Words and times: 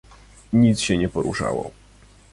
"Nic 0.53 0.79
się 0.79 0.97
nie 0.97 1.09
poruszało." 1.09 1.71